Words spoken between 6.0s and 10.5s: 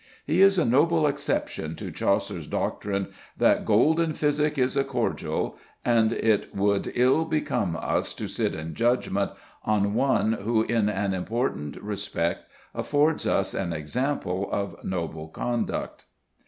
it would ill become us to sit in judgment on one